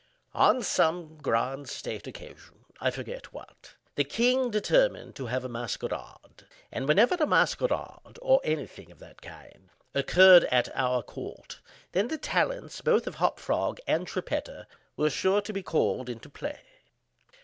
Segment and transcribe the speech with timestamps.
[0.33, 7.13] On some grand state occasion—I forgot what—the king determined to have a masquerade, and whenever
[7.19, 11.61] a masquerade or any thing of that kind, occurred at our court,
[11.91, 14.65] then the talents, both of Hop Frog and Trippetta
[14.97, 16.61] were sure to be called into play.